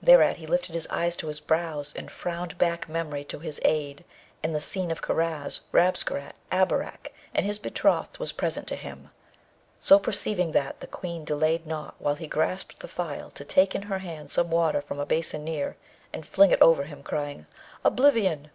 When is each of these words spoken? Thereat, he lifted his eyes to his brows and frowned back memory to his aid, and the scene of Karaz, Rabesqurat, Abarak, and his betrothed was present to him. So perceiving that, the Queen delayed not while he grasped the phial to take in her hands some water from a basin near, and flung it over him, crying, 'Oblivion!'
Thereat, 0.00 0.36
he 0.38 0.46
lifted 0.46 0.72
his 0.74 0.86
eyes 0.86 1.14
to 1.16 1.26
his 1.26 1.40
brows 1.40 1.92
and 1.94 2.10
frowned 2.10 2.56
back 2.56 2.88
memory 2.88 3.22
to 3.24 3.38
his 3.40 3.60
aid, 3.62 4.02
and 4.42 4.54
the 4.54 4.62
scene 4.62 4.90
of 4.90 5.02
Karaz, 5.02 5.60
Rabesqurat, 5.72 6.32
Abarak, 6.50 7.12
and 7.34 7.44
his 7.44 7.58
betrothed 7.58 8.16
was 8.16 8.32
present 8.32 8.66
to 8.68 8.76
him. 8.76 9.10
So 9.78 9.98
perceiving 9.98 10.52
that, 10.52 10.80
the 10.80 10.86
Queen 10.86 11.22
delayed 11.22 11.66
not 11.66 11.94
while 11.98 12.14
he 12.14 12.26
grasped 12.26 12.80
the 12.80 12.88
phial 12.88 13.30
to 13.32 13.44
take 13.44 13.74
in 13.74 13.82
her 13.82 13.98
hands 13.98 14.32
some 14.32 14.50
water 14.50 14.80
from 14.80 14.98
a 15.00 15.04
basin 15.04 15.44
near, 15.44 15.76
and 16.14 16.24
flung 16.26 16.50
it 16.50 16.62
over 16.62 16.84
him, 16.84 17.02
crying, 17.02 17.44
'Oblivion!' 17.84 18.50